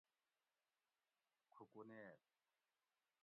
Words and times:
کوکونیل 1.53 2.17